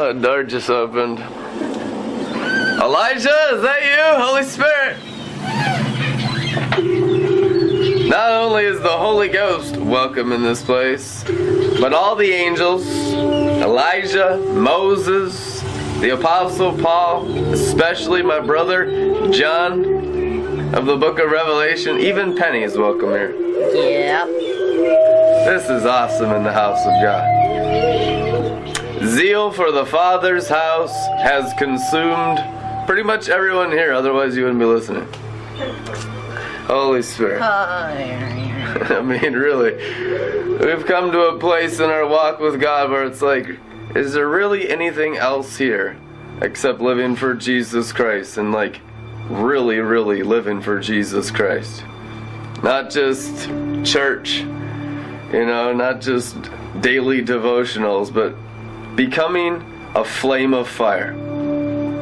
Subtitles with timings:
[0.00, 1.20] A door just opened.
[2.80, 4.02] Elijah, is that you?
[4.24, 4.96] Holy Spirit!
[8.08, 11.22] Not only is the Holy Ghost welcome in this place,
[11.80, 15.60] but all the angels, Elijah, Moses,
[16.00, 22.76] the Apostle Paul, especially my brother John of the book of Revelation, even Penny is
[22.76, 23.30] welcome here.
[23.30, 24.26] Yep.
[25.46, 27.34] This is awesome in the house of God.
[29.06, 32.38] Zeal for the Father's house has consumed
[32.86, 35.06] pretty much everyone here, otherwise, you wouldn't be listening.
[36.66, 37.42] Holy Spirit.
[38.90, 39.74] I mean, really.
[40.58, 43.58] We've come to a place in our walk with God where it's like,
[43.94, 45.98] is there really anything else here
[46.40, 48.80] except living for Jesus Christ and like
[49.28, 51.84] really, really living for Jesus Christ?
[52.62, 53.48] Not just
[53.84, 56.36] church, you know, not just
[56.80, 58.34] daily devotionals, but
[58.94, 59.62] becoming
[59.94, 61.12] a flame of fire.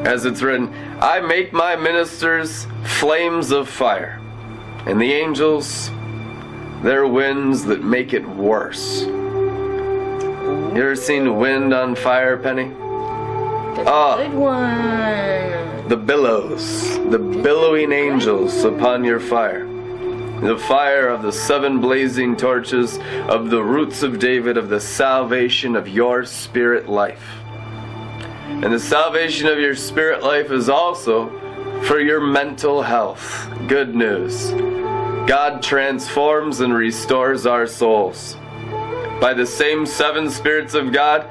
[0.05, 4.19] As it's written, I make my ministers flames of fire,
[4.85, 5.89] and the angels,
[6.81, 9.03] they're winds that make it worse.
[9.03, 12.71] You ever seen wind on fire, Penny?
[13.85, 15.87] Oh, Good one.
[15.87, 19.65] the billows, the billowing angels upon your fire.
[20.43, 22.99] The fire of the seven blazing torches
[23.29, 27.23] of the roots of David of the salvation of your spirit life.
[28.47, 31.29] And the salvation of your spirit life is also
[31.83, 33.47] for your mental health.
[33.69, 34.51] Good news.
[35.29, 38.35] God transforms and restores our souls.
[39.21, 41.25] By the same seven spirits of God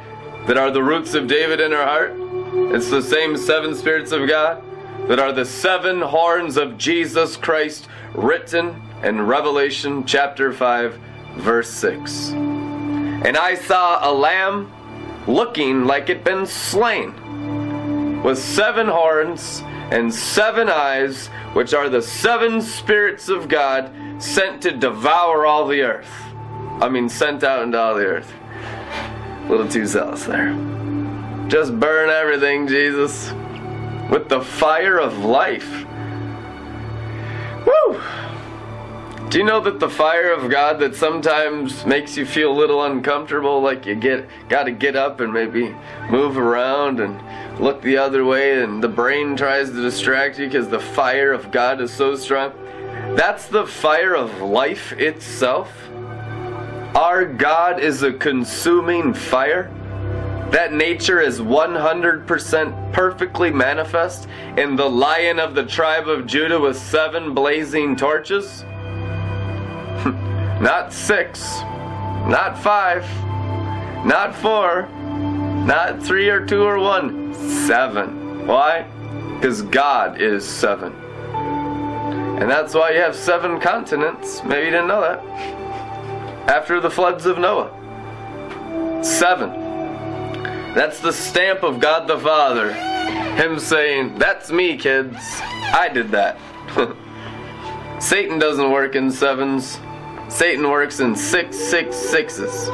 [0.47, 2.15] that are the roots of David in our heart,
[2.75, 4.65] it's the same seven spirits of God
[5.07, 10.99] that are the seven horns of Jesus Christ written in Revelation chapter 5,
[11.37, 12.31] verse 6.
[12.31, 14.73] And I saw a lamb
[15.27, 22.63] looking like it been slain, with seven horns and seven eyes, which are the seven
[22.63, 26.11] spirits of God sent to devour all the earth.
[26.81, 28.33] I mean, sent out into all the earth.
[29.45, 30.53] A little too zealous there.
[31.49, 33.33] Just burn everything, Jesus,
[34.11, 35.85] with the fire of life.
[37.67, 38.01] Woo!
[39.33, 42.85] Do you know that the fire of God that sometimes makes you feel a little
[42.85, 45.75] uncomfortable, like you get got to get up and maybe
[46.11, 47.19] move around and
[47.59, 51.51] look the other way, and the brain tries to distract you because the fire of
[51.51, 52.53] God is so strong?
[53.17, 55.73] That's the fire of life itself.
[56.95, 59.71] Our God is a consuming fire.
[60.51, 64.29] That nature is 100% perfectly manifest
[64.59, 68.67] in the lion of the tribe of Judah with seven blazing torches.
[70.63, 71.61] Not six,
[72.31, 73.05] not five,
[74.07, 74.89] not four,
[75.67, 78.47] not three or two or one, seven.
[78.47, 78.87] Why?
[79.35, 80.93] Because God is seven.
[82.41, 84.45] And that's why you have seven continents.
[84.45, 85.19] Maybe you didn't know that.
[86.49, 87.71] After the floods of Noah.
[89.03, 89.51] Seven.
[90.75, 92.73] That's the stamp of God the Father.
[93.35, 95.17] Him saying, That's me, kids.
[95.21, 96.39] I did that.
[98.01, 99.81] Satan doesn't work in sevens.
[100.33, 102.65] Satan works in six, six, sixes.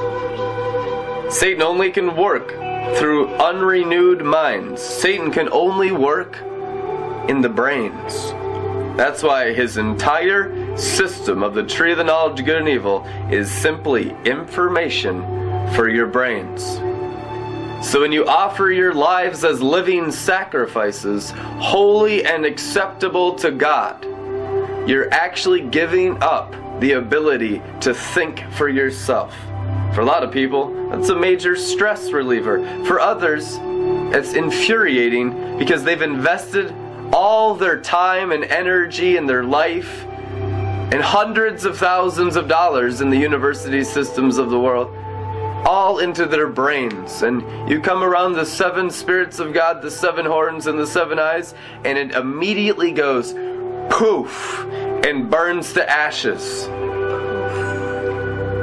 [1.28, 2.50] Satan only can work
[2.96, 4.80] through unrenewed minds.
[4.80, 6.38] Satan can only work
[7.28, 8.30] in the brains.
[8.96, 13.04] That's why his entire system of the tree of the knowledge of good and evil
[13.28, 15.22] is simply information
[15.74, 16.62] for your brains.
[17.84, 24.04] So when you offer your lives as living sacrifices, holy and acceptable to God,
[24.88, 29.34] you're actually giving up the ability to think for yourself.
[29.94, 32.84] For a lot of people, that's a major stress reliever.
[32.84, 33.58] For others,
[34.14, 36.74] it's infuriating because they've invested
[37.12, 40.04] all their time and energy and their life
[40.90, 44.94] and hundreds of thousands of dollars in the university systems of the world
[45.66, 47.22] all into their brains.
[47.22, 51.18] And you come around the seven spirits of God, the seven horns and the seven
[51.18, 51.54] eyes,
[51.84, 53.34] and it immediately goes
[53.90, 54.64] poof
[55.04, 56.68] and burns to ashes.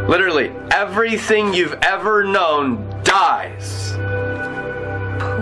[0.08, 3.94] Literally, everything you've ever known dies.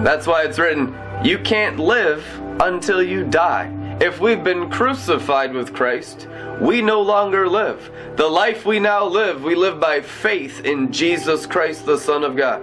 [0.03, 2.25] That's why it's written, you can't live
[2.62, 3.71] until you die.
[4.00, 6.27] If we've been crucified with Christ,
[6.59, 7.91] we no longer live.
[8.15, 12.35] The life we now live, we live by faith in Jesus Christ, the Son of
[12.35, 12.62] God.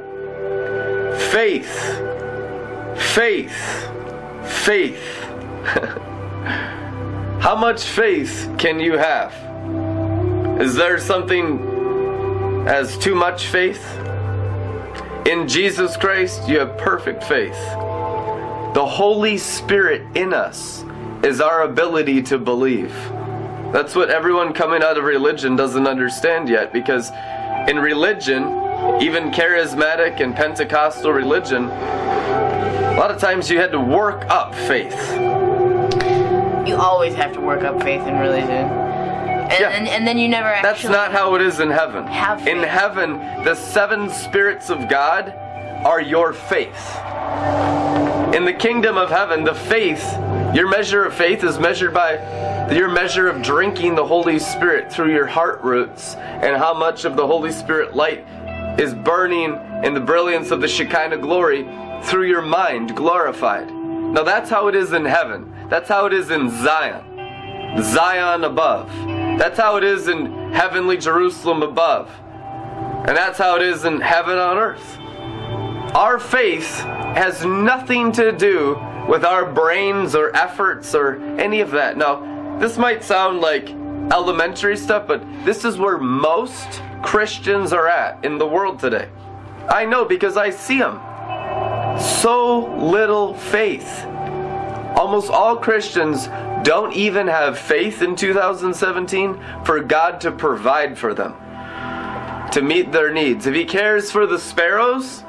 [1.31, 1.71] Faith,
[2.97, 3.89] faith,
[4.45, 5.27] faith.
[7.41, 9.33] How much faith can you have?
[10.61, 11.59] Is there something
[12.69, 13.83] as too much faith?
[15.27, 17.57] In Jesus Christ, you have perfect faith.
[18.75, 20.85] The Holy Spirit in us
[21.25, 22.93] is our ability to believe.
[23.73, 27.11] That's what everyone coming out of religion doesn't understand yet because
[27.71, 28.43] in religion,
[29.01, 35.60] even charismatic and Pentecostal religion, a lot of times you had to work up faith.
[36.71, 38.49] You always have to work up faith in religion.
[38.49, 39.71] And, Yeah.
[39.71, 40.71] and, and then you never actually.
[40.71, 42.05] That's not how it is in heaven.
[42.47, 45.31] In heaven, the seven spirits of God
[45.85, 46.97] are your faith.
[48.37, 50.01] In the kingdom of heaven, the faith,
[50.55, 55.13] your measure of faith is measured by your measure of drinking the Holy Spirit through
[55.13, 58.25] your heart roots and how much of the Holy Spirit light
[58.79, 61.65] is burning in the brilliance of the Shekinah glory
[62.05, 63.69] through your mind glorified.
[63.73, 65.53] Now that's how it is in heaven.
[65.71, 67.83] That's how it is in Zion.
[67.83, 68.89] Zion above.
[69.39, 72.11] That's how it is in heavenly Jerusalem above.
[73.07, 74.99] And that's how it is in heaven on earth.
[75.95, 78.79] Our faith has nothing to do
[79.09, 81.97] with our brains or efforts or any of that.
[81.97, 83.71] Now, this might sound like
[84.13, 89.09] elementary stuff, but this is where most Christians are at in the world today.
[89.69, 91.01] I know because I see them.
[91.99, 94.05] So little faith.
[95.01, 96.27] Almost all Christians
[96.63, 101.33] don't even have faith in 2017 for God to provide for them,
[102.53, 103.47] to meet their needs.
[103.47, 105.25] If He cares for the sparrows,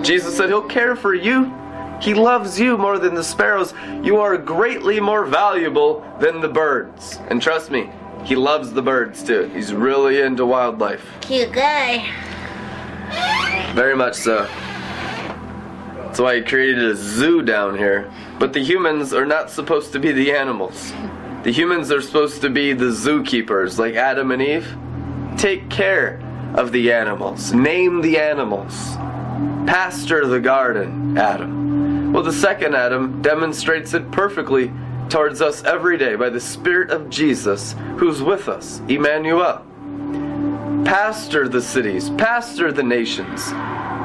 [0.00, 1.54] Jesus said He'll care for you.
[2.00, 3.74] He loves you more than the sparrows.
[4.02, 7.18] You are greatly more valuable than the birds.
[7.28, 7.90] And trust me,
[8.24, 9.50] He loves the birds too.
[9.54, 11.06] He's really into wildlife.
[11.20, 12.10] Cute guy.
[13.74, 14.48] Very much so.
[16.16, 18.10] That's why he created a zoo down here.
[18.38, 20.94] But the humans are not supposed to be the animals.
[21.42, 24.78] The humans are supposed to be the zookeepers, like Adam and Eve.
[25.36, 26.18] Take care
[26.54, 28.72] of the animals, name the animals,
[29.66, 32.14] pasture the garden, Adam.
[32.14, 34.72] Well, the second Adam demonstrates it perfectly
[35.10, 39.62] towards us every day by the Spirit of Jesus who's with us, Emmanuel
[40.86, 43.50] pastor the cities, pastor the nations.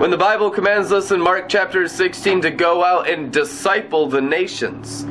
[0.01, 4.19] When the Bible commands us in Mark chapter 16 to go out and disciple the
[4.19, 5.03] nations,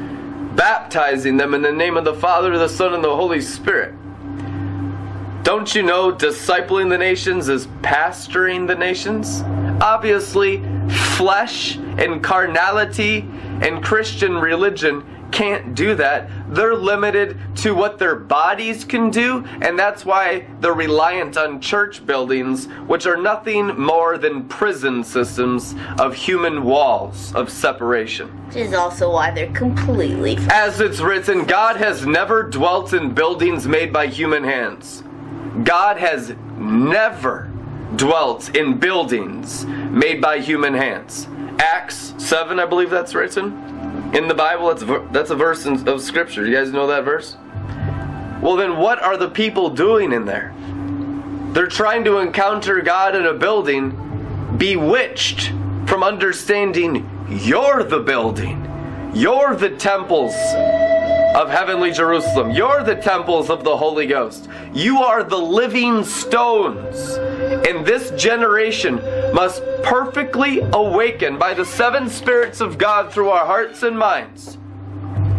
[0.56, 3.94] baptizing them in the name of the Father, the Son, and the Holy Spirit.
[5.44, 9.42] Don't you know discipling the nations is pastoring the nations?
[9.80, 10.60] Obviously,
[11.16, 13.20] flesh and carnality
[13.62, 16.28] and Christian religion can't do that.
[16.54, 22.04] They're limited to what their bodies can do, and that's why they're reliant on church
[22.06, 28.28] buildings, which are nothing more than prison systems of human walls of separation.
[28.48, 30.36] Which is also why they're completely.
[30.50, 35.02] As it's written, God has never dwelt in buildings made by human hands.
[35.64, 37.50] God has never
[37.96, 41.26] dwelt in buildings made by human hands.
[41.58, 43.79] Acts 7, I believe that's written
[44.14, 44.74] in the Bible.
[44.74, 46.46] That's, that's a verse in, of Scripture.
[46.46, 47.36] You guys know that verse?
[48.42, 50.54] Well, then what are the people doing in there?
[51.52, 55.52] They're trying to encounter God in a building, bewitched
[55.86, 58.66] from understanding you're the building.
[59.12, 60.34] You're the temples
[61.34, 62.50] of heavenly Jerusalem.
[62.50, 64.48] You're the temples of the Holy Ghost.
[64.72, 67.16] You are the living stones.
[67.66, 68.96] And this generation
[69.32, 74.58] must perfectly awaken by the seven spirits of God through our hearts and minds.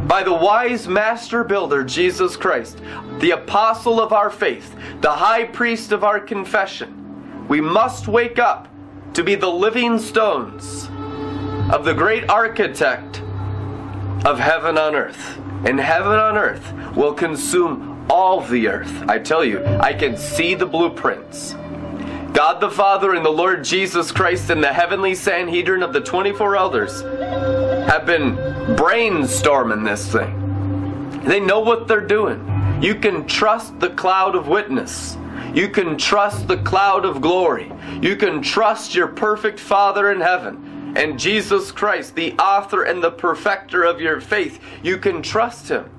[0.07, 2.79] By the wise master builder, Jesus Christ,
[3.19, 7.47] the apostle of our faith, the high priest of our confession.
[7.47, 8.67] We must wake up
[9.13, 10.89] to be the living stones
[11.71, 13.21] of the great architect
[14.25, 15.40] of heaven on earth.
[15.65, 18.91] And heaven on earth will consume all the earth.
[19.07, 21.53] I tell you, I can see the blueprints.
[22.33, 26.55] God the Father and the Lord Jesus Christ and the heavenly Sanhedrin of the 24
[26.55, 28.37] elders have been
[28.75, 31.21] brainstorming this thing.
[31.25, 32.47] They know what they're doing.
[32.81, 35.17] You can trust the cloud of witness.
[35.53, 37.71] You can trust the cloud of glory.
[38.01, 43.11] You can trust your perfect Father in heaven and Jesus Christ, the author and the
[43.11, 44.59] perfecter of your faith.
[44.83, 45.89] You can trust him.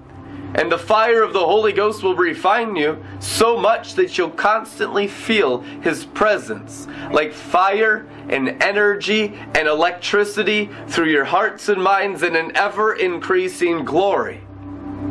[0.54, 5.08] And the fire of the Holy Ghost will refine you so much that you'll constantly
[5.08, 12.36] feel His presence, like fire and energy and electricity through your hearts and minds in
[12.36, 14.42] an ever increasing glory.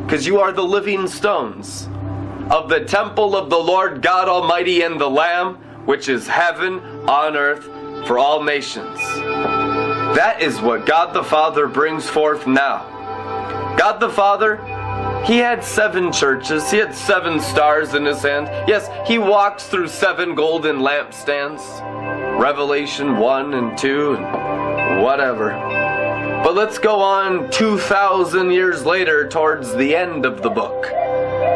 [0.03, 1.89] Because you are the living stones
[2.51, 7.35] of the temple of the Lord God Almighty and the Lamb, which is heaven on
[7.35, 7.65] earth
[8.05, 9.61] for all nations.
[10.15, 12.86] That is what God the Father brings forth now.
[13.77, 14.58] God the Father
[15.25, 16.72] he had seven churches.
[16.72, 18.48] He had seven stars in his hand.
[18.68, 21.62] Yes, he walks through seven golden lampstands.
[22.39, 25.51] Revelation 1 and 2 and whatever.
[26.44, 30.88] But let's go on 2,000 years later towards the end of the book.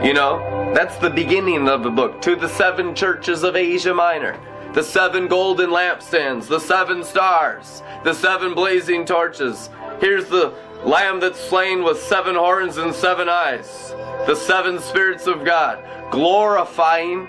[0.06, 2.22] You know, that's the beginning of the book.
[2.22, 4.40] To the seven churches of Asia Minor,
[4.76, 9.70] the seven golden lampstands, the seven stars, the seven blazing torches.
[10.02, 10.54] Here's the
[10.84, 13.92] lamb that's slain with seven horns and seven eyes,
[14.28, 17.26] the seven spirits of God, glorifying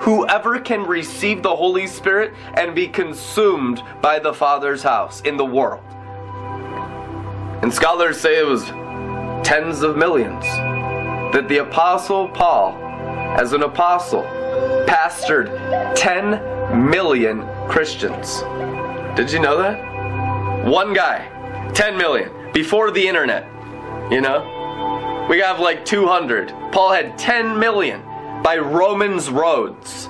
[0.00, 5.44] whoever can receive the Holy Spirit and be consumed by the Father's house in the
[5.44, 5.84] world.
[7.62, 8.64] And scholars say it was
[9.42, 10.44] tens of millions.
[11.32, 12.76] That the Apostle Paul,
[13.38, 14.22] as an apostle,
[14.86, 15.46] pastored
[15.94, 18.42] 10 million Christians.
[19.16, 20.64] Did you know that?
[20.66, 21.26] One guy,
[21.74, 23.44] 10 million, before the internet.
[24.10, 25.26] You know?
[25.28, 26.48] We have like 200.
[26.72, 28.02] Paul had 10 million
[28.42, 30.08] by Romans roads.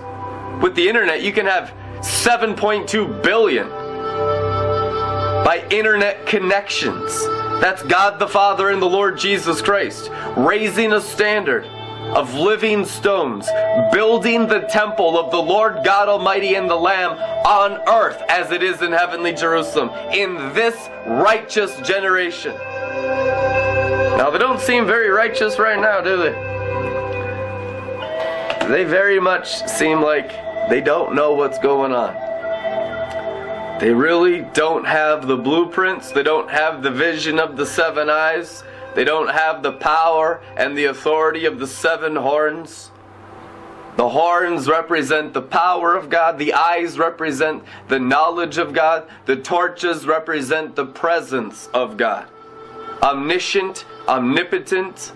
[0.62, 3.68] With the internet, you can have 7.2 billion
[5.44, 7.26] by internet connections.
[7.60, 11.66] That's God the Father and the Lord Jesus Christ raising a standard
[12.14, 13.48] of living stones,
[13.92, 17.12] building the temple of the Lord God Almighty and the Lamb
[17.46, 22.54] on earth as it is in heavenly Jerusalem in this righteous generation.
[24.16, 26.32] Now, they don't seem very righteous right now, do they?
[28.68, 30.28] They very much seem like
[30.68, 32.14] they don't know what's going on.
[33.80, 38.62] They really don't have the blueprints, they don't have the vision of the seven eyes,
[38.94, 42.90] they don't have the power and the authority of the seven horns.
[43.96, 49.36] The horns represent the power of God, the eyes represent the knowledge of God, the
[49.36, 52.28] torches represent the presence of God.
[53.02, 55.12] Omniscient, omnipotent,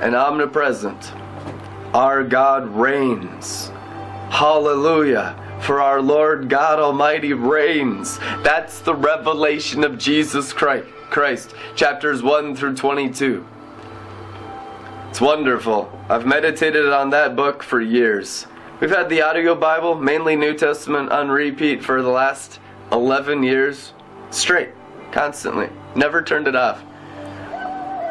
[0.00, 1.12] and omnipresent.
[1.92, 3.70] Our God reigns.
[4.30, 5.36] Hallelujah.
[5.62, 8.18] For our Lord God Almighty reigns.
[8.42, 10.88] That's the revelation of Jesus Christ.
[11.10, 13.46] Christ, chapters 1 through 22.
[15.10, 15.90] It's wonderful.
[16.08, 18.46] I've meditated on that book for years.
[18.80, 22.60] We've had the audio Bible, mainly New Testament, on repeat for the last
[22.92, 23.92] 11 years
[24.30, 24.70] straight,
[25.10, 25.68] constantly.
[25.96, 26.82] Never turned it off.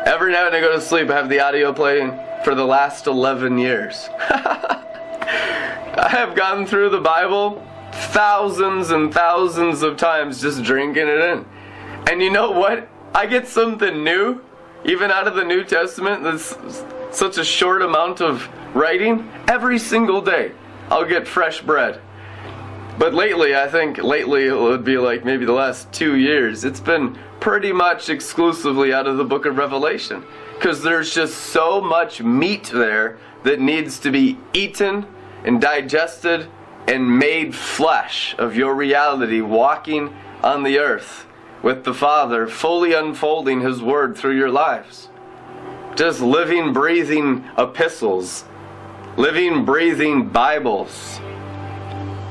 [0.06, 3.08] Every night when I go to sleep, I have the audio playing for the last
[3.08, 4.10] 11 years.
[6.00, 11.45] I have gone through the Bible thousands and thousands of times just drinking it in.
[12.09, 12.88] And you know what?
[13.13, 14.41] I get something new,
[14.86, 16.55] even out of the New Testament, that's
[17.12, 19.29] such a short amount of writing.
[19.48, 20.51] Every single day,
[20.89, 22.01] I'll get fresh bread.
[22.98, 26.79] But lately, I think lately it would be like maybe the last two years, it's
[26.79, 30.24] been pretty much exclusively out of the book of Revelation.
[30.55, 35.05] Because there's just so much meat there that needs to be eaten
[35.43, 36.48] and digested
[36.88, 41.25] and made flesh of your reality walking on the earth
[41.62, 45.10] with the Father, fully unfolding His Word through your lives.
[45.96, 48.46] Just living, breathing epistles,
[49.17, 51.19] living, breathing Bibles,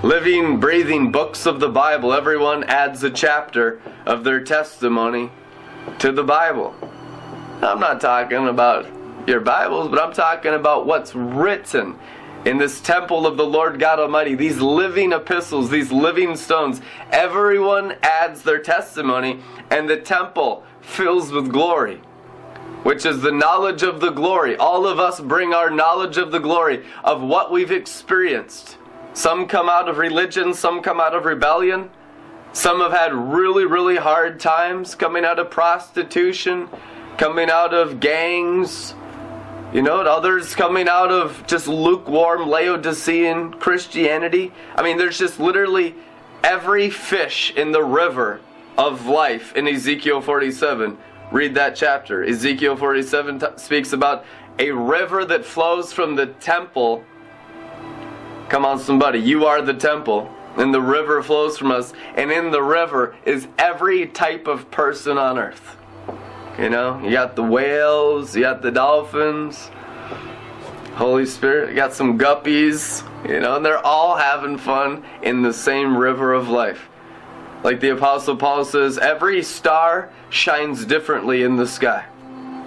[0.02, 2.12] living, breathing books of the Bible.
[2.12, 5.30] Everyone adds a chapter of their testimony
[5.98, 6.74] to the Bible.
[7.60, 8.86] I'm not talking about
[9.28, 11.98] your Bibles, but I'm talking about what's written
[12.44, 16.80] in this temple of the Lord God Almighty, these living epistles, these living stones,
[17.10, 19.40] everyone adds their testimony,
[19.70, 22.00] and the temple fills with glory,
[22.84, 24.56] which is the knowledge of the glory.
[24.56, 28.78] All of us bring our knowledge of the glory of what we've experienced.
[29.12, 31.90] Some come out of religion, some come out of rebellion.
[32.52, 36.68] Some have had really, really hard times coming out of prostitution,
[37.18, 38.94] coming out of gangs,
[39.72, 44.52] you know, others coming out of just lukewarm Laodicean Christianity.
[44.74, 45.94] I mean, there's just literally
[46.42, 48.40] every fish in the river
[48.78, 50.96] of life in Ezekiel 47.
[51.30, 52.24] Read that chapter.
[52.24, 54.24] Ezekiel 47 t- speaks about
[54.58, 57.04] a river that flows from the temple.
[58.48, 59.18] Come on, somebody.
[59.18, 60.34] You are the temple.
[60.56, 61.92] And the river flows from us.
[62.16, 65.77] And in the river is every type of person on earth.
[66.58, 69.70] You know, you got the whales, you got the dolphins,
[70.94, 75.52] Holy Spirit, you got some guppies, you know, and they're all having fun in the
[75.52, 76.88] same river of life.
[77.62, 82.04] Like the Apostle Paul says, every star shines differently in the sky.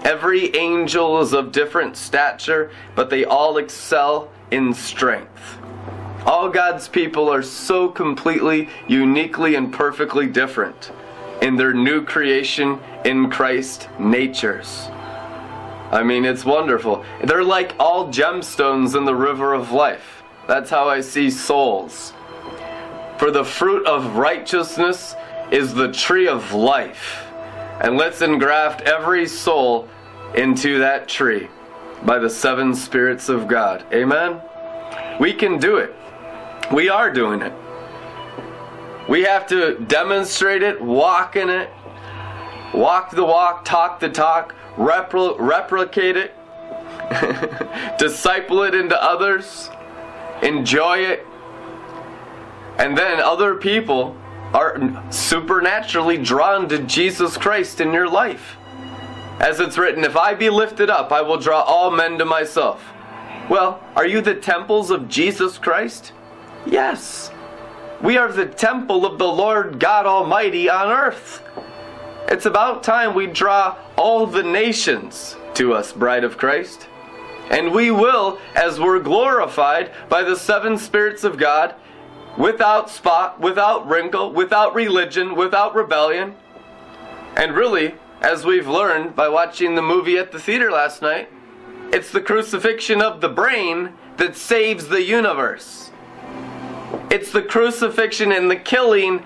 [0.05, 5.57] Every angel is of different stature, but they all excel in strength.
[6.25, 10.93] All God's people are so completely, uniquely, and perfectly different
[11.41, 14.87] in their new creation in Christ natures.
[15.91, 17.03] I mean, it's wonderful.
[17.23, 20.23] They're like all gemstones in the river of life.
[20.47, 22.13] That's how I see souls.
[23.17, 25.15] For the fruit of righteousness
[25.51, 27.25] is the tree of life.
[27.81, 29.89] And let's engraft every soul
[30.35, 31.49] into that tree
[32.03, 33.85] by the seven spirits of God.
[33.93, 34.41] Amen?
[35.19, 35.93] We can do it.
[36.71, 37.53] We are doing it.
[39.09, 41.69] We have to demonstrate it, walk in it,
[42.73, 46.33] walk the walk, talk the talk, repl- replicate it,
[47.99, 49.69] disciple it into others,
[50.41, 51.25] enjoy it,
[52.77, 54.15] and then other people
[54.53, 58.55] are supernaturally drawn to Jesus Christ in your life.
[59.39, 62.83] As it's written, if I be lifted up, I will draw all men to myself.
[63.49, 66.13] Well, are you the temples of Jesus Christ?
[66.65, 67.31] Yes.
[68.03, 71.43] We are the temple of the Lord God Almighty on earth.
[72.27, 76.87] It's about time we draw all the nations to us, bride of Christ.
[77.51, 81.75] And we will, as we're glorified by the seven spirits of God,
[82.39, 86.35] without spot, without wrinkle, without religion, without rebellion.
[87.35, 91.29] And really, as we've learned by watching the movie at the theater last night,
[91.93, 95.90] it's the crucifixion of the brain that saves the universe.
[97.09, 99.23] It's the crucifixion and the killing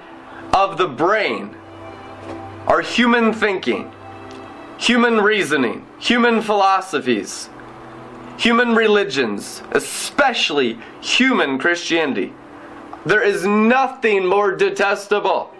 [0.53, 1.55] of the brain.
[2.67, 3.91] Our human thinking,
[4.77, 7.49] human reasoning, human philosophies,
[8.37, 12.33] human religions, especially human Christianity.
[13.05, 15.53] There is nothing more detestable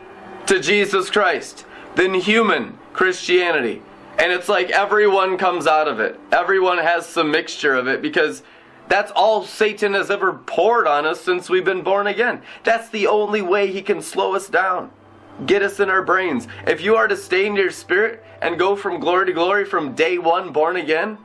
[0.47, 3.81] to Jesus Christ than human Christianity.
[4.17, 6.19] And it's like everyone comes out of it.
[6.31, 8.43] Everyone has some mixture of it because
[8.87, 12.41] that's all Satan has ever poured on us since we've been born again.
[12.63, 14.91] That's the only way he can slow us down,
[15.45, 16.47] get us in our brains.
[16.67, 19.95] If you are to stay in your spirit and go from glory to glory from
[19.95, 21.17] day one born again,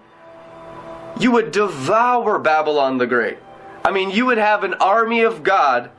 [1.18, 3.38] you would devour Babylon the Great.
[3.84, 5.90] I mean, you would have an army of God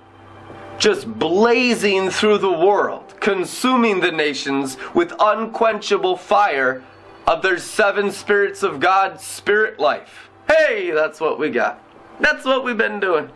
[0.79, 6.83] just blazing through the world, consuming the nations with unquenchable fire
[7.27, 10.30] of their seven spirits of God spirit life.
[10.51, 11.81] Hey, that's what we got.
[12.19, 13.29] That's what we've been doing.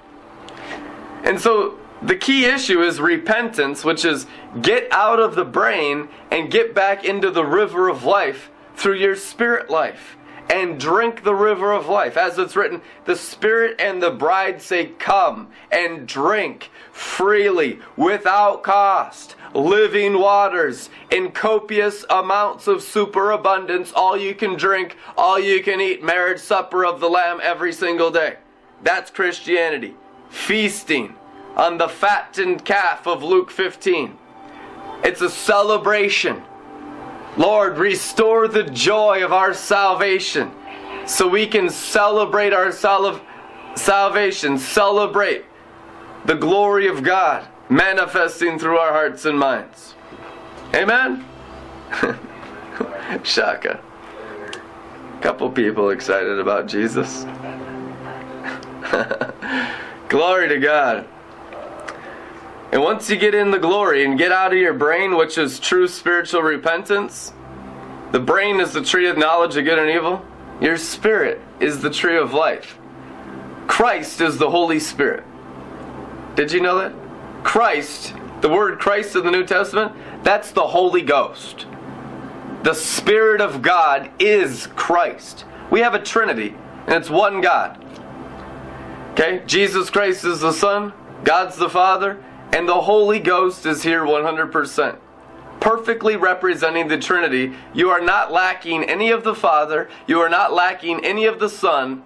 [1.23, 4.28] And so the key issue is repentance, which is
[4.62, 9.15] get out of the brain and get back into the river of life through your
[9.15, 10.17] spirit life
[10.49, 12.17] and drink the river of life.
[12.17, 19.36] As it's written, the Spirit and the bride say, Come and drink freely without cost
[19.53, 26.01] living waters in copious amounts of superabundance, all you can drink, all you can eat,
[26.01, 28.38] marriage supper of the Lamb every single day.
[28.81, 29.93] That's Christianity.
[30.29, 31.15] Feasting
[31.58, 34.17] on the fattened calf of Luke 15.
[35.03, 36.43] It's a celebration.
[37.36, 40.49] Lord, restore the joy of our salvation
[41.05, 43.19] so we can celebrate our sal-
[43.75, 45.45] salvation, celebrate
[46.26, 49.94] the glory of God manifesting through our hearts and minds.
[50.74, 51.26] Amen?
[53.24, 53.80] Shaka.
[55.22, 57.26] Couple people excited about Jesus.
[60.10, 61.08] glory to God.
[62.72, 65.60] And once you get in the glory and get out of your brain, which is
[65.60, 67.32] true spiritual repentance,
[68.12, 70.26] the brain is the tree of knowledge of good and evil.
[70.60, 72.78] Your spirit is the tree of life.
[73.68, 75.24] Christ is the Holy Spirit.
[76.36, 76.93] Did you know that?
[77.43, 79.93] Christ, the word Christ in the New Testament,
[80.24, 81.65] that's the Holy Ghost.
[82.63, 85.45] The Spirit of God is Christ.
[85.69, 86.56] We have a Trinity,
[86.88, 87.82] and it's one God.
[89.12, 89.43] Okay?
[89.45, 90.91] Jesus Christ is the Son,
[91.24, 92.21] God's the Father,
[92.52, 94.98] and the Holy Ghost is here 100%.
[95.62, 97.54] Perfectly representing the Trinity.
[97.74, 101.50] You are not lacking any of the Father, you are not lacking any of the
[101.50, 102.04] Son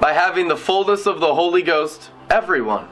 [0.00, 2.88] by having the fullness of the Holy Ghost, everyone.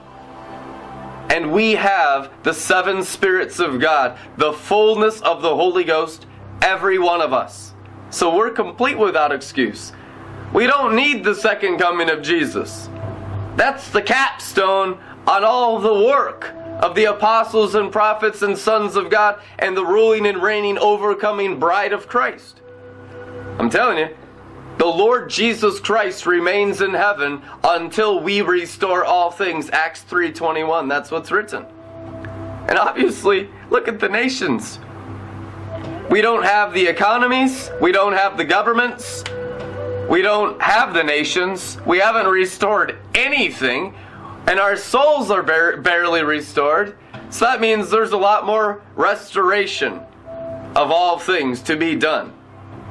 [1.36, 6.24] And we have the seven spirits of God, the fullness of the Holy Ghost,
[6.62, 7.74] every one of us.
[8.08, 9.92] So we're complete without excuse.
[10.54, 12.88] We don't need the second coming of Jesus.
[13.54, 19.10] That's the capstone on all the work of the apostles and prophets and sons of
[19.10, 22.62] God and the ruling and reigning, overcoming bride of Christ.
[23.58, 24.16] I'm telling you,
[24.78, 29.70] the Lord Jesus Christ remains in heaven until we restore all things.
[29.70, 30.88] Acts 3:21.
[30.88, 31.66] That's what's written.
[32.68, 34.78] And obviously, look at the nations.
[36.10, 39.24] We don't have the economies, we don't have the governments,
[40.08, 41.78] we don't have the nations.
[41.84, 43.92] We haven't restored anything,
[44.46, 46.96] and our souls are bar- barely restored.
[47.30, 50.00] So that means there's a lot more restoration
[50.76, 52.32] of all things to be done.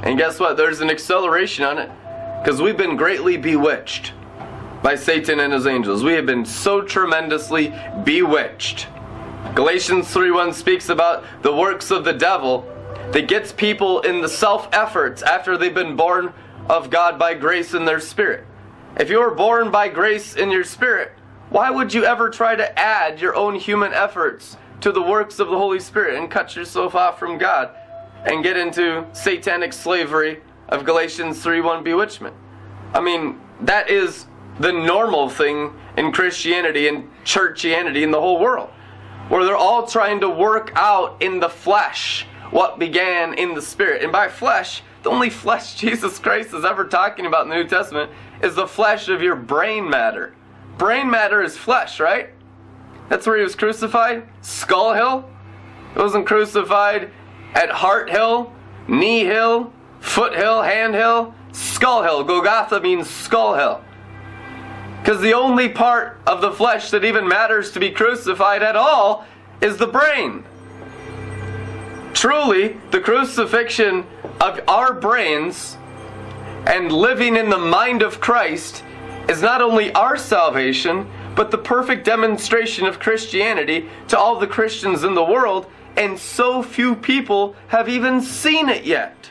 [0.05, 0.55] And guess what?
[0.55, 1.89] There's an acceleration on it
[2.41, 4.13] because we've been greatly bewitched.
[4.83, 6.03] by Satan and his angels.
[6.03, 8.85] We have been so tremendously bewitched.
[9.55, 12.67] Galatians 3:1 speaks about the works of the devil
[13.11, 16.33] that gets people in the self efforts after they've been born
[16.69, 18.43] of God by grace in their spirit.
[18.95, 21.13] If you were born by grace in your spirit,
[21.49, 25.47] why would you ever try to add your own human efforts to the works of
[25.47, 27.71] the Holy Spirit and cut yourself off from God
[28.25, 32.35] and get into satanic slavery of Galatians 3:1 bewitchment?
[32.93, 34.25] I mean, that is
[34.59, 38.69] the normal thing in Christianity and churchianity in the whole world,
[39.29, 44.01] where they're all trying to work out in the flesh what began in the spirit.
[44.01, 47.67] And by flesh, the only flesh Jesus Christ is ever talking about in the New
[47.67, 48.11] Testament
[48.41, 50.35] is the flesh of your brain matter.
[50.77, 52.29] Brain matter is flesh, right?
[53.09, 54.27] That's where he was crucified.
[54.41, 55.29] Skull Hill.
[55.93, 57.11] He wasn't crucified
[57.55, 58.53] at Heart Hill,
[58.87, 62.23] Knee Hill, Foot Hill, Hand Hill, Skull Hill.
[62.23, 63.81] Golgotha means Skull Hill.
[65.01, 69.25] Because the only part of the flesh that even matters to be crucified at all
[69.61, 70.43] is the brain.
[72.13, 74.05] Truly, the crucifixion
[74.41, 75.77] of our brains
[76.65, 78.83] and living in the mind of Christ
[79.29, 85.03] is not only our salvation, but the perfect demonstration of Christianity to all the Christians
[85.03, 89.29] in the world, and so few people have even seen it yet.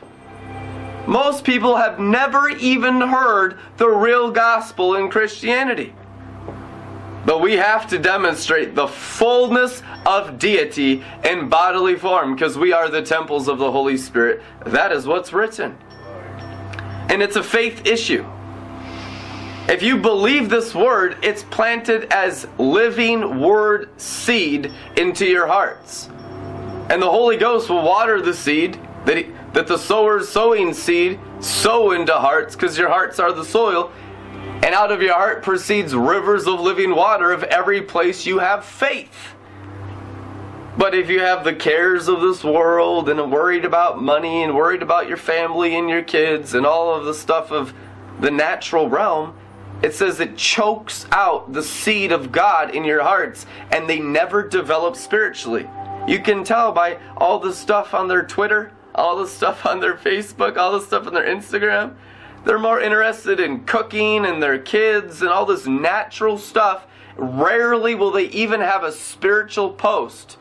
[1.07, 5.93] Most people have never even heard the real gospel in Christianity.
[7.27, 12.89] But we have to demonstrate the fullness of deity in bodily form because we are
[12.89, 14.43] the temples of the Holy Spirit.
[14.67, 15.77] That is what's written.
[17.09, 18.27] And it's a faith issue.
[19.69, 26.11] If you believe this word, it's planted as living word seed into your hearts.
[26.91, 31.19] And the Holy Ghost will water the seed that, he, that the sower's sowing seed
[31.41, 33.91] sow into hearts because your hearts are the soil.
[34.63, 38.65] And out of your heart proceeds rivers of living water of every place you have
[38.65, 39.35] faith.
[40.77, 44.57] But if you have the cares of this world and are worried about money and
[44.57, 47.73] worried about your family and your kids and all of the stuff of
[48.21, 49.37] the natural realm,
[49.83, 54.47] it says it chokes out the seed of God in your hearts and they never
[54.49, 55.69] develop spiritually.
[56.07, 59.95] You can tell by all the stuff on their Twitter, all the stuff on their
[59.95, 61.95] Facebook, all the stuff on their Instagram.
[62.45, 66.87] They're more interested in cooking and their kids and all this natural stuff.
[67.17, 70.37] Rarely will they even have a spiritual post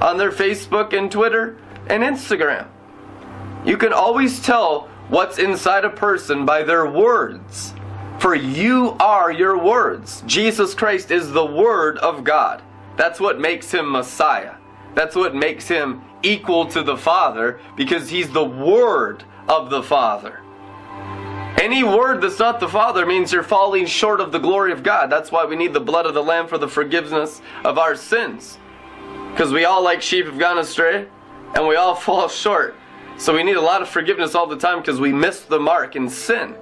[0.00, 2.68] on their Facebook and Twitter and Instagram.
[3.64, 7.72] You can always tell what's inside a person by their words.
[8.18, 10.22] For you are your words.
[10.26, 12.62] Jesus Christ is the Word of God.
[12.96, 14.57] That's what makes him Messiah.
[14.94, 20.40] That's what makes him equal to the Father because he's the Word of the Father.
[21.60, 25.10] Any word that's not the Father means you're falling short of the glory of God.
[25.10, 28.58] That's why we need the blood of the Lamb for the forgiveness of our sins.
[29.32, 31.08] Because we all, like sheep, have gone astray
[31.56, 32.76] and we all fall short.
[33.16, 35.96] So we need a lot of forgiveness all the time because we miss the mark
[35.96, 36.54] in sin.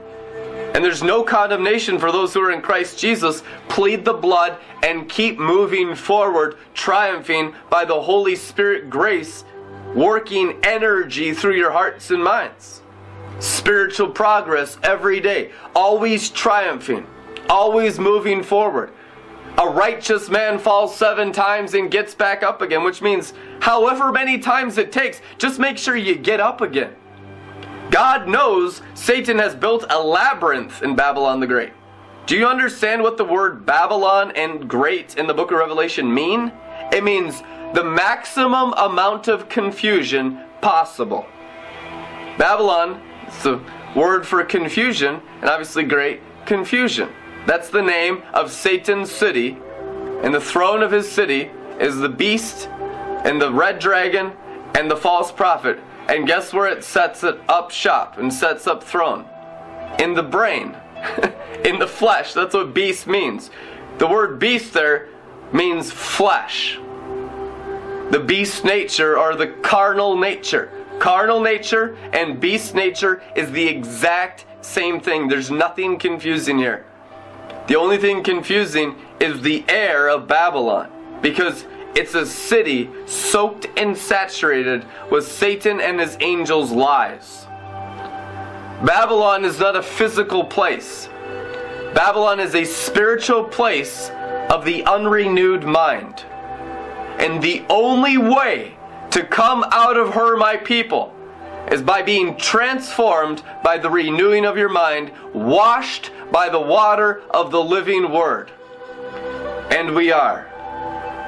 [0.76, 3.42] And there's no condemnation for those who are in Christ Jesus.
[3.66, 9.46] Plead the blood and keep moving forward, triumphing by the Holy Spirit grace,
[9.94, 12.82] working energy through your hearts and minds.
[13.38, 17.06] Spiritual progress every day, always triumphing,
[17.48, 18.92] always moving forward.
[19.56, 24.38] A righteous man falls seven times and gets back up again, which means however many
[24.38, 26.94] times it takes, just make sure you get up again.
[27.90, 31.72] God knows Satan has built a labyrinth in Babylon the Great.
[32.26, 36.52] Do you understand what the word Babylon and great in the book of Revelation mean?
[36.92, 37.42] It means
[37.74, 41.26] the maximum amount of confusion possible.
[42.38, 43.60] Babylon is the
[43.94, 47.08] word for confusion, and obviously great confusion.
[47.46, 49.56] That's the name of Satan's city,
[50.22, 54.32] and the throne of his city is the beast and the red dragon
[54.74, 55.78] and the false prophet.
[56.08, 59.26] And guess where it sets it up shop and sets up throne?
[59.98, 60.76] In the brain,
[61.64, 62.32] in the flesh.
[62.32, 63.50] That's what beast means.
[63.98, 65.08] The word beast there
[65.52, 66.78] means flesh.
[68.10, 70.70] The beast nature or the carnal nature.
[70.98, 75.28] Carnal nature and beast nature is the exact same thing.
[75.28, 76.86] There's nothing confusing here.
[77.66, 80.90] The only thing confusing is the air of Babylon
[81.20, 81.64] because
[81.96, 87.46] it's a city soaked and saturated with Satan and his angels' lies.
[88.84, 91.08] Babylon is not a physical place.
[91.94, 94.10] Babylon is a spiritual place
[94.50, 96.26] of the unrenewed mind.
[97.18, 98.76] And the only way
[99.12, 101.14] to come out of her, my people,
[101.72, 107.50] is by being transformed by the renewing of your mind, washed by the water of
[107.50, 108.50] the living word.
[109.70, 110.46] And we are.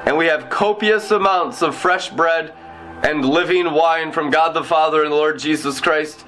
[0.09, 2.51] And we have copious amounts of fresh bread
[3.03, 6.25] and living wine from God the Father and the Lord Jesus Christ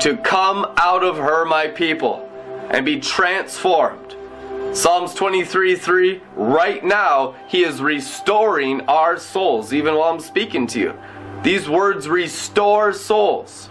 [0.00, 2.28] to come out of her, my people,
[2.70, 4.16] and be transformed.
[4.72, 10.80] Psalms 23 3, right now, He is restoring our souls, even while I'm speaking to
[10.80, 10.98] you.
[11.44, 13.70] These words restore souls.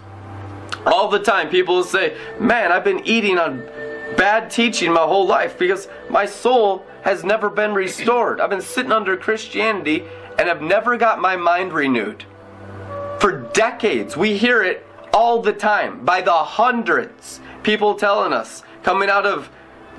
[0.86, 3.68] All the time, people say, Man, I've been eating on
[4.16, 8.40] bad teaching my whole life because my soul has never been restored.
[8.40, 10.04] I've been sitting under Christianity
[10.38, 12.24] and have never got my mind renewed.
[13.18, 17.40] For decades, we hear it all the time by the hundreds.
[17.62, 19.50] People telling us, coming out of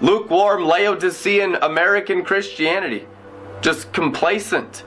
[0.01, 3.05] lukewarm Laodicean American Christianity,
[3.61, 4.83] just complacent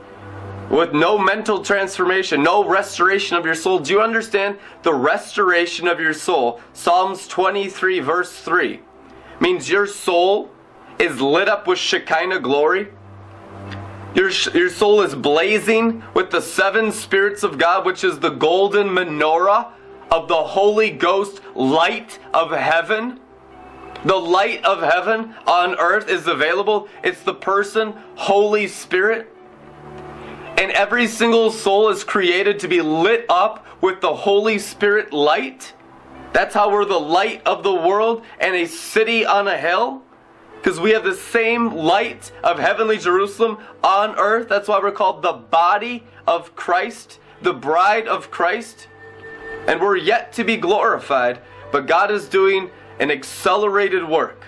[0.71, 3.79] with no mental transformation, no restoration of your soul.
[3.79, 6.61] Do you understand the restoration of your soul?
[6.73, 8.81] Psalms 23, verse 3
[9.41, 10.51] means your soul
[10.99, 12.89] is lit up with Shekinah glory.
[14.15, 18.89] Your, your soul is blazing with the seven spirits of God, which is the golden
[18.89, 19.73] menorah
[20.11, 23.19] of the Holy Ghost light of heaven.
[24.05, 26.89] The light of heaven on earth is available.
[27.03, 29.35] It's the person, Holy Spirit.
[30.59, 35.74] And every single soul is created to be lit up with the Holy Spirit light.
[36.35, 40.03] That's how we're the light of the world and a city on a hill.
[40.57, 44.49] Because we have the same light of heavenly Jerusalem on earth.
[44.49, 48.89] That's why we're called the body of Christ, the bride of Christ.
[49.69, 52.69] And we're yet to be glorified, but God is doing
[52.99, 54.43] an accelerated work.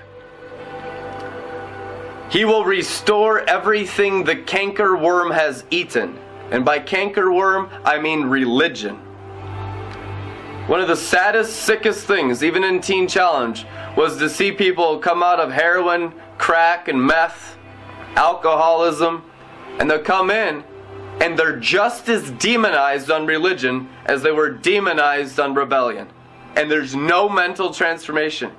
[2.31, 6.19] He will restore everything the canker worm has eaten.
[6.51, 9.06] And by canker worm, I mean religion.
[10.67, 13.65] One of the saddest, sickest things, even in Teen Challenge,
[13.97, 17.57] was to see people come out of heroin, crack, and meth,
[18.17, 19.23] alcoholism,
[19.79, 20.65] and they'll come in
[21.21, 26.09] and they're just as demonized on religion as they were demonized on rebellion.
[26.57, 28.51] And there's no mental transformation.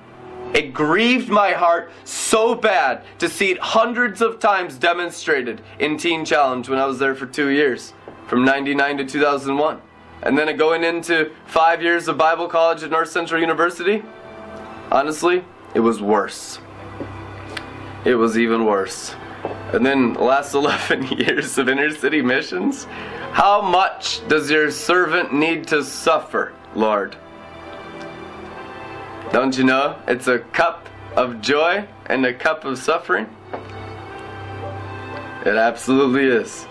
[0.54, 6.24] It grieved my heart so bad to see it hundreds of times demonstrated in Teen
[6.24, 7.92] Challenge when I was there for two years,
[8.26, 9.82] from 99 to 2001.
[10.22, 14.02] And then going into five years of Bible college at North Central University,
[14.90, 16.58] honestly, it was worse.
[18.04, 19.14] It was even worse.
[19.72, 22.84] And then the last 11 years of inner city missions,
[23.32, 27.16] how much does your servant need to suffer, Lord?
[29.32, 33.28] Don't you know it's a cup of joy and a cup of suffering?
[35.44, 36.66] It absolutely is.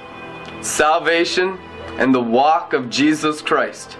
[0.61, 1.59] Salvation
[1.97, 3.97] and the walk of Jesus Christ,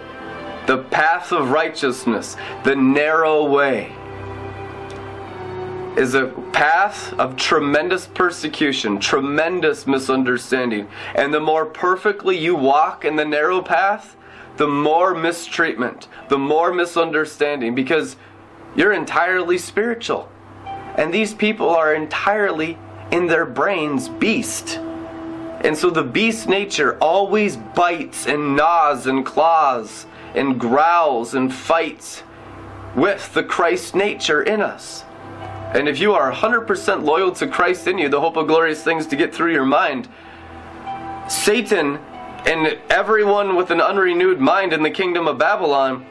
[0.66, 3.94] the path of righteousness, the narrow way,
[5.98, 10.88] is a path of tremendous persecution, tremendous misunderstanding.
[11.16, 14.16] And the more perfectly you walk in the narrow path,
[14.58, 18.16] the more mistreatment, the more misunderstanding, because
[18.76, 20.30] you're entirely spiritual.
[20.96, 22.78] And these people are entirely
[23.12, 24.80] in their brains beast.
[25.62, 32.24] And so the beast nature always bites and gnaws and claws and growls and fights
[32.96, 35.04] with the Christ nature in us.
[35.74, 39.06] And if you are 100% loyal to Christ in you, the hope of glorious things
[39.08, 40.08] to get through your mind,
[41.28, 42.00] Satan
[42.46, 46.06] and everyone with an unrenewed mind in the kingdom of Babylon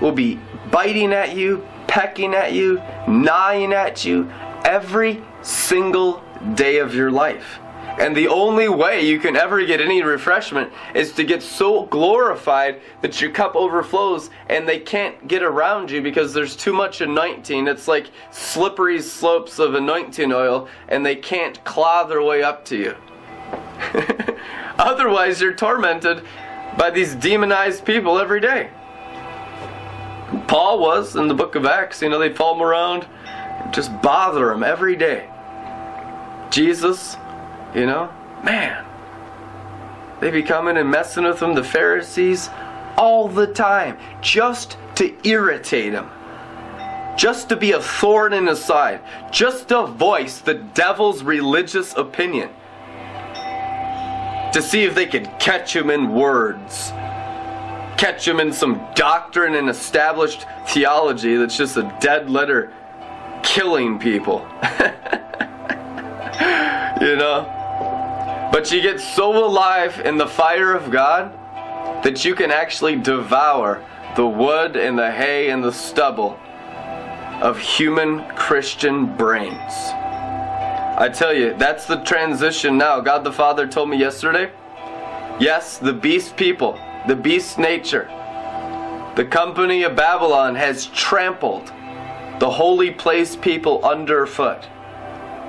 [0.00, 4.28] will be biting at you, pecking at you, gnawing at you
[4.64, 6.22] every single
[6.54, 7.60] day of your life.
[7.98, 12.80] And the only way you can ever get any refreshment is to get so glorified
[13.02, 17.66] that your cup overflows and they can't get around you because there's too much anointing.
[17.66, 22.76] It's like slippery slopes of anointing oil and they can't claw their way up to
[22.76, 22.94] you.
[24.78, 26.22] Otherwise, you're tormented
[26.76, 28.70] by these demonized people every day.
[30.46, 33.08] Paul was in the book of Acts, you know, they'd follow him around,
[33.72, 35.28] just bother him every day.
[36.50, 37.16] Jesus,
[37.74, 38.10] you know,
[38.44, 38.84] man,
[40.20, 42.50] they be coming and messing with him, the Pharisees,
[42.96, 46.10] all the time, just to irritate him,
[47.16, 49.00] just to be a thorn in his side,
[49.30, 52.50] just to voice the devil's religious opinion,
[54.52, 56.90] to see if they could catch him in words,
[57.96, 62.72] catch him in some doctrine and established theology that's just a dead letter
[63.42, 64.46] killing people.
[67.00, 67.57] you know?
[68.50, 71.32] But you get so alive in the fire of God
[72.02, 73.84] that you can actually devour
[74.16, 76.38] the wood and the hay and the stubble
[77.42, 79.72] of human Christian brains.
[81.00, 83.00] I tell you, that's the transition now.
[83.00, 84.50] God the Father told me yesterday.
[85.38, 88.06] Yes, the beast people, the beast nature,
[89.14, 91.72] the company of Babylon has trampled
[92.40, 94.66] the holy place people underfoot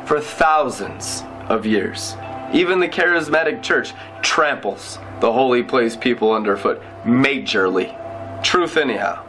[0.06, 2.16] for thousands of years.
[2.54, 7.96] Even the charismatic church tramples the holy place people underfoot majorly.
[8.44, 9.26] Truth, anyhow.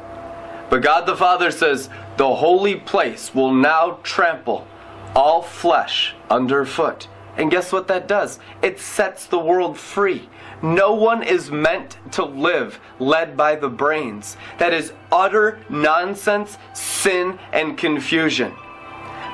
[0.70, 4.66] But God the Father says the holy place will now trample
[5.14, 7.08] all flesh underfoot.
[7.36, 8.38] And guess what that does?
[8.62, 10.28] It sets the world free.
[10.62, 14.36] No one is meant to live led by the brains.
[14.58, 18.54] That is utter nonsense, sin, and confusion.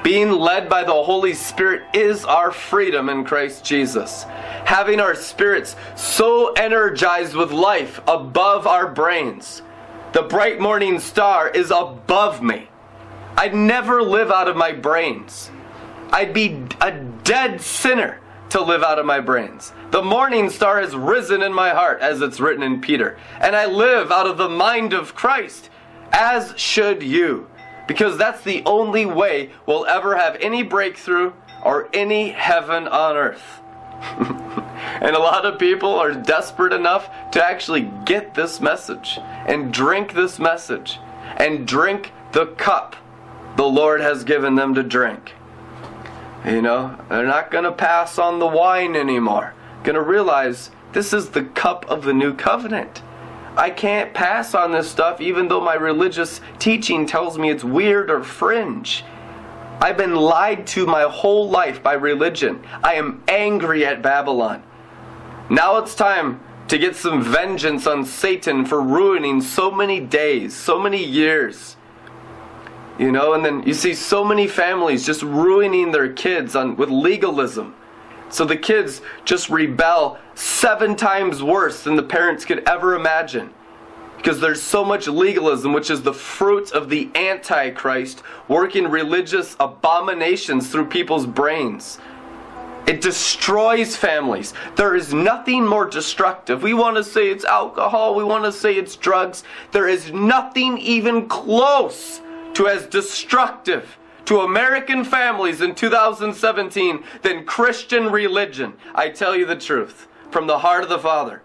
[0.06, 4.22] Being led by the Holy Spirit is our freedom in Christ Jesus.
[4.64, 9.62] Having our spirits so energized with life above our brains.
[10.12, 12.68] The bright morning star is above me.
[13.36, 15.50] I'd never live out of my brains.
[16.12, 16.92] I'd be a
[17.24, 19.72] dead sinner to live out of my brains.
[19.90, 23.66] The morning star has risen in my heart, as it's written in Peter, and I
[23.66, 25.68] live out of the mind of Christ,
[26.12, 27.48] as should you,
[27.86, 31.32] because that's the only way we'll ever have any breakthrough
[31.64, 33.60] or any heaven on earth.
[34.18, 40.12] and a lot of people are desperate enough to actually get this message and drink
[40.14, 40.98] this message
[41.36, 42.96] and drink the cup
[43.56, 45.32] the Lord has given them to drink.
[46.44, 49.54] You know, they're not going to pass on the wine anymore.
[49.82, 53.02] Going to realize this is the cup of the new covenant.
[53.56, 58.10] I can't pass on this stuff even though my religious teaching tells me it's weird
[58.10, 59.04] or fringe.
[59.80, 62.62] I've been lied to my whole life by religion.
[62.82, 64.62] I am angry at Babylon.
[65.50, 70.78] Now it's time to get some vengeance on Satan for ruining so many days, so
[70.78, 71.76] many years
[72.98, 76.88] you know, and then you see so many families just ruining their kids on with
[76.88, 77.74] legalism.
[78.28, 83.50] So the kids just rebel seven times worse than the parents could ever imagine.
[84.16, 90.68] Because there's so much legalism, which is the fruit of the Antichrist working religious abominations
[90.68, 91.98] through people's brains.
[92.86, 94.54] It destroys families.
[94.76, 96.62] There is nothing more destructive.
[96.62, 99.42] We want to say it's alcohol, we want to say it's drugs.
[99.72, 102.20] There is nothing even close
[102.54, 108.74] to as destructive to American families in 2017 than Christian religion.
[108.94, 111.42] I tell you the truth from the heart of the Father.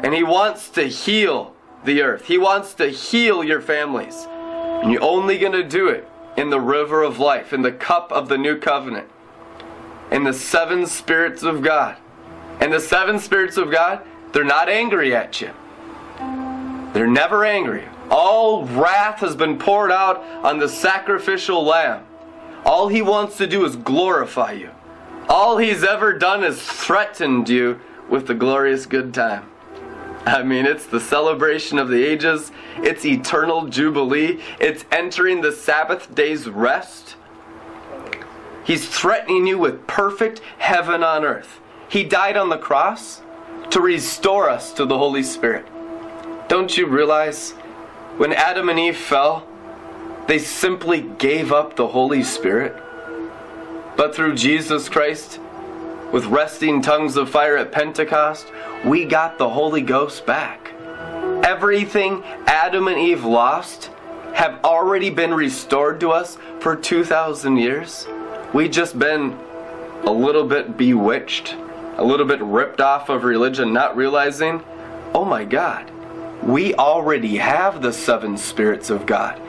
[0.00, 4.26] And He wants to heal the earth, He wants to heal your families.
[4.28, 8.12] And you're only going to do it in the river of life, in the cup
[8.12, 9.08] of the new covenant,
[10.12, 11.96] in the seven spirits of God.
[12.60, 15.50] And the seven spirits of God, they're not angry at you.
[16.92, 17.84] They're never angry.
[18.10, 22.04] All wrath has been poured out on the sacrificial lamb.
[22.68, 24.70] All he wants to do is glorify you.
[25.26, 29.48] All he's ever done is threatened you with the glorious good time.
[30.26, 36.14] I mean, it's the celebration of the ages, it's eternal jubilee, it's entering the Sabbath
[36.14, 37.16] day's rest.
[38.64, 41.60] He's threatening you with perfect heaven on earth.
[41.88, 43.22] He died on the cross
[43.70, 45.64] to restore us to the Holy Spirit.
[46.48, 47.52] Don't you realize
[48.18, 49.48] when Adam and Eve fell,
[50.28, 52.76] they simply gave up the Holy Spirit.
[53.96, 55.40] But through Jesus Christ,
[56.12, 58.46] with resting tongues of fire at Pentecost,
[58.84, 60.70] we got the Holy Ghost back.
[61.42, 63.90] Everything Adam and Eve lost
[64.34, 68.06] have already been restored to us for 2,000 years.
[68.52, 69.32] We've just been
[70.04, 71.56] a little bit bewitched,
[71.96, 74.62] a little bit ripped off of religion, not realizing,
[75.14, 75.90] oh my God,
[76.42, 79.40] we already have the seven spirits of God.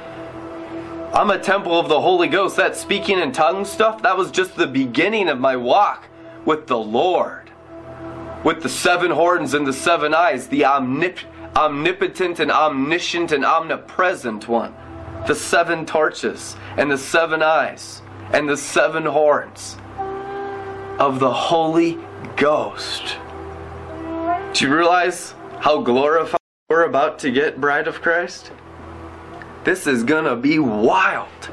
[1.13, 2.55] I'm a temple of the Holy Ghost.
[2.57, 6.07] That speaking in tongues stuff, that was just the beginning of my walk
[6.45, 7.51] with the Lord.
[8.43, 14.47] With the seven horns and the seven eyes, the omnip- omnipotent and omniscient and omnipresent
[14.47, 14.73] one.
[15.27, 19.77] The seven torches and the seven eyes and the seven horns
[20.99, 21.97] of the Holy
[22.37, 23.17] Ghost.
[24.53, 26.39] Do you realize how glorified?
[26.69, 28.51] we're about to get, Bride of Christ?
[29.69, 31.51] This is gonna be wild.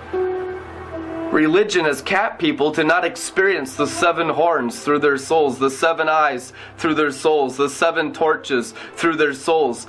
[1.30, 6.08] Religion has capped people to not experience the seven horns through their souls, the seven
[6.08, 9.86] eyes through their souls, the seven torches through their souls.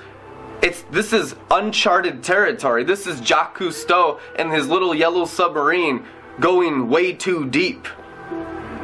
[0.61, 2.83] It's this is uncharted territory.
[2.83, 6.03] This is Jacques Cousteau and his little yellow submarine
[6.41, 7.87] going way too deep.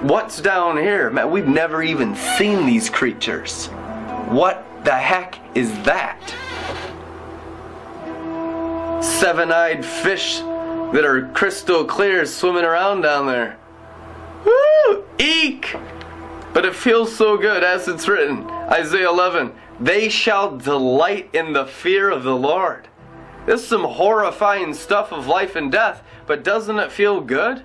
[0.04, 1.10] What's down here?
[1.10, 3.68] Man, we've never even seen these creatures.
[4.30, 6.34] What the heck is that?
[9.04, 13.58] Seven eyed fish that are crystal clear swimming around down there.
[14.46, 15.04] Woo!
[15.20, 15.76] Eek!
[16.54, 18.50] But it feels so good as it's written.
[18.50, 19.52] Isaiah 11.
[19.78, 22.88] They shall delight in the fear of the Lord.
[23.46, 27.62] This is some horrifying stuff of life and death, but doesn't it feel good?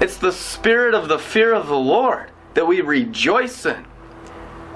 [0.00, 3.86] It's the spirit of the fear of the Lord that we rejoice in.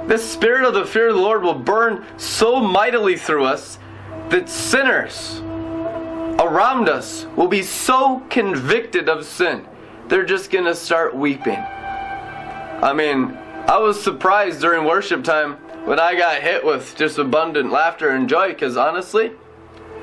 [0.06, 3.80] This spirit of the fear of the Lord will burn so mightily through us
[4.30, 5.40] that sinners
[6.38, 9.66] around us will be so convicted of sin,
[10.08, 11.58] they're just going to start weeping.
[11.58, 15.54] I mean, I was surprised during worship time
[15.86, 19.32] when I got hit with just abundant laughter and joy because honestly,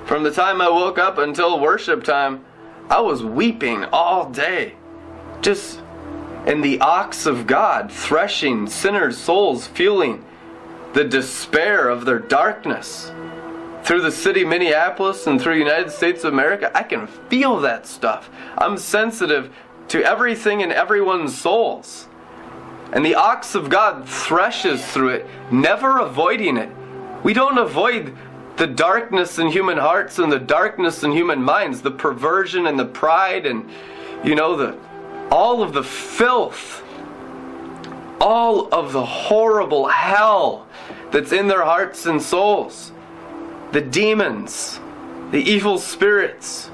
[0.06, 2.44] from the time I woke up until worship time,
[2.90, 4.74] I was weeping all day.
[5.42, 5.82] Just
[6.46, 10.26] in the ox of God, threshing sinners' souls, feeling
[10.94, 13.12] the despair of their darkness.
[13.84, 18.30] Through the city Minneapolis and through United States of America, I can feel that stuff.
[18.58, 19.54] I'm sensitive
[19.90, 22.08] to everything in everyone's souls.
[22.94, 26.70] And the ox of God threshes through it, never avoiding it.
[27.24, 28.16] We don't avoid
[28.56, 32.86] the darkness in human hearts and the darkness in human minds, the perversion and the
[32.86, 33.70] pride and
[34.24, 34.78] you know the
[35.30, 36.84] all of the filth,
[38.22, 40.68] all of the horrible hell
[41.12, 42.93] that's in their hearts and souls.
[43.74, 44.80] The demons,
[45.32, 46.70] the evil spirits,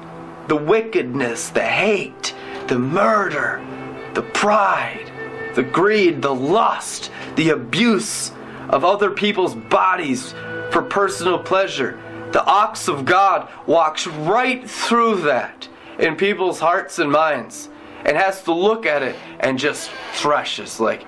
[0.48, 2.34] the wickedness, the hate,
[2.66, 3.64] the murder,
[4.12, 5.10] the pride,
[5.54, 8.32] the greed, the lust, the abuse
[8.68, 10.34] of other people's bodies
[10.70, 11.98] for personal pleasure.
[12.32, 17.70] The ox of God walks right through that in people's hearts and minds
[18.04, 21.06] and has to look at it and just threshes like,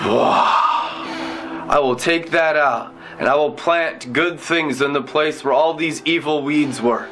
[0.00, 5.52] I will take that out and I will plant good things in the place where
[5.52, 7.06] all these evil weeds were.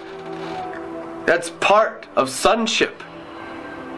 [1.26, 3.02] That's part of sonship.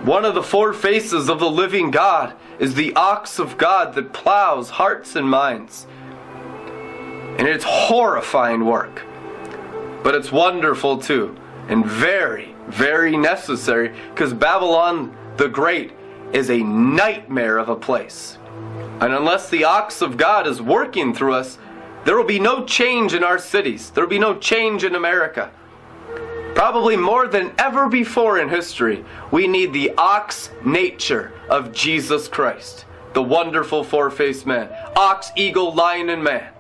[0.02, 4.12] One of the four faces of the living God is the ox of God that
[4.12, 5.86] plows hearts and minds.
[7.38, 9.02] And it's horrifying work.
[10.02, 11.36] But it's wonderful too.
[11.68, 15.92] And very, very necessary because Babylon the Great
[16.32, 18.36] is a nightmare of a place.
[19.00, 21.56] And unless the ox of God is working through us,
[22.11, 23.90] there will be no change in our cities.
[23.90, 25.52] There will be no change in America.
[26.56, 32.84] Probably more than ever before in history, we need the ox nature of Jesus Christ,
[33.12, 34.70] the wonderful four faced man.
[34.96, 36.52] Ox, eagle, lion, and man.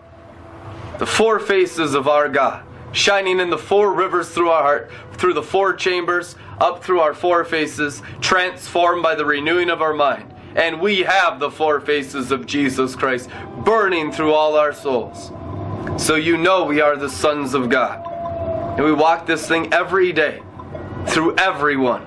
[1.00, 5.34] The four faces of our God, shining in the four rivers through our heart, through
[5.34, 10.32] the four chambers, up through our four faces, transformed by the renewing of our mind.
[10.54, 13.28] And we have the four faces of Jesus Christ
[13.64, 15.32] burning through all our souls.
[15.98, 18.06] So you know we are the sons of God.
[18.76, 20.42] And we walk this thing every day
[21.06, 22.06] through everyone.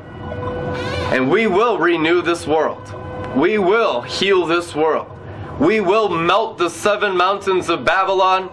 [1.14, 2.94] And we will renew this world.
[3.36, 5.12] We will heal this world.
[5.60, 8.50] We will melt the seven mountains of Babylon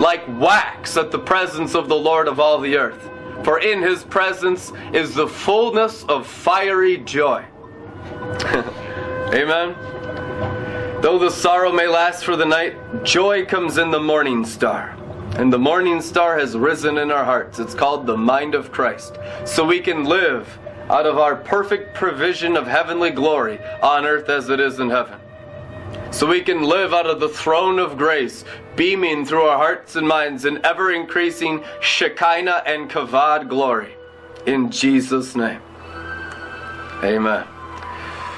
[0.00, 3.10] like wax at the presence of the Lord of all the earth.
[3.44, 7.44] For in his presence is the fullness of fiery joy.
[9.34, 9.74] Amen.
[11.04, 14.96] Though the sorrow may last for the night, joy comes in the morning star.
[15.36, 17.58] And the morning star has risen in our hearts.
[17.58, 19.18] It's called the mind of Christ.
[19.44, 24.48] So we can live out of our perfect provision of heavenly glory on earth as
[24.48, 25.20] it is in heaven.
[26.10, 30.08] So we can live out of the throne of grace, beaming through our hearts and
[30.08, 33.94] minds in ever increasing Shekinah and Kavod glory.
[34.46, 35.60] In Jesus' name.
[37.02, 37.46] Amen.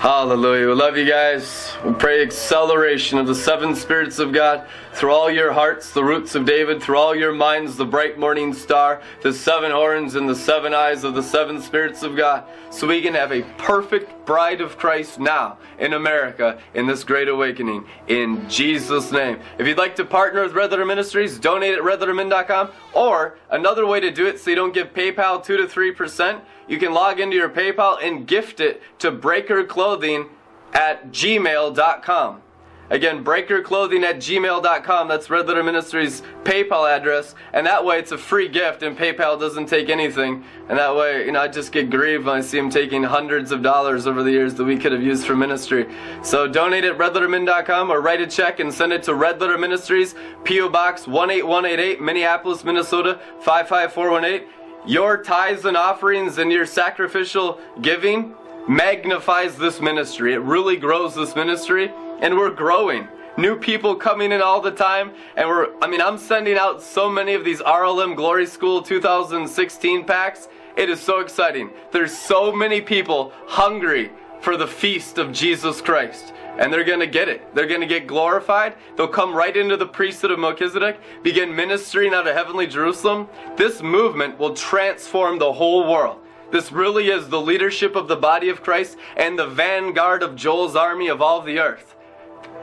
[0.00, 0.66] Hallelujah.
[0.66, 1.74] We love you guys.
[1.82, 6.34] We pray acceleration of the seven spirits of God through all your hearts, the roots
[6.34, 10.34] of David, through all your minds, the bright morning star, the seven horns and the
[10.34, 14.60] seven eyes of the seven spirits of God, so we can have a perfect bride
[14.60, 17.86] of Christ now in America in this great awakening.
[18.08, 19.38] In Jesus' name.
[19.58, 24.00] If you'd like to partner with Red Letter Ministries, donate at redlettermin.com, or another way
[24.00, 27.36] to do it so you don't give PayPal 2 to 3% you can log into
[27.36, 30.30] your PayPal and gift it to Breaker Clothing
[30.72, 32.42] at gmail.com.
[32.90, 35.08] Again, breakerclothing at gmail.com.
[35.08, 37.34] That's Red Letter Ministries PayPal address.
[37.52, 40.44] And that way it's a free gift and PayPal doesn't take anything.
[40.68, 43.50] And that way, you know, I just get grieved when I see them taking hundreds
[43.50, 45.86] of dollars over the years that we could have used for ministry.
[46.22, 50.14] So donate at redlettermin.com or write a check and send it to Red Letter Ministries,
[50.44, 50.68] P.O.
[50.68, 54.48] Box 18188, Minneapolis, Minnesota 55418.
[54.86, 58.36] Your tithes and offerings and your sacrificial giving
[58.68, 60.34] magnifies this ministry.
[60.34, 63.08] It really grows this ministry, and we're growing.
[63.38, 67.10] New people coming in all the time, and we're, I mean, I'm sending out so
[67.10, 71.70] many of these RLM Glory School 2016 packs, It is so exciting.
[71.92, 74.10] There's so many people hungry
[74.40, 76.32] for the feast of Jesus Christ.
[76.58, 77.54] And they're going to get it.
[77.54, 78.76] They're going to get glorified.
[78.96, 83.28] They'll come right into the priesthood of Melchizedek, begin ministering out of heavenly Jerusalem.
[83.56, 86.20] This movement will transform the whole world.
[86.52, 90.76] This really is the leadership of the body of Christ and the vanguard of Joel's
[90.76, 91.95] army of all the earth.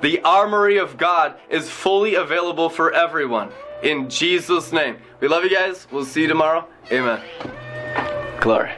[0.04, 3.52] The armory of God is fully available for everyone.
[3.84, 4.98] In Jesus' name.
[5.22, 5.88] We love you guys.
[5.94, 6.68] We'll see you tomorrow.
[6.92, 7.22] Amen.
[8.42, 8.74] Glory.